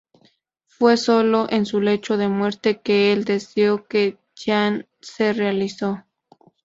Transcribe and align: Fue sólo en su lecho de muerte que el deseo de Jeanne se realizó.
Fue 0.65 0.97
sólo 0.97 1.45
en 1.51 1.67
su 1.67 1.79
lecho 1.79 2.17
de 2.17 2.27
muerte 2.27 2.81
que 2.81 3.13
el 3.13 3.23
deseo 3.23 3.85
de 3.87 4.17
Jeanne 4.35 4.87
se 4.99 5.31
realizó. 5.31 6.01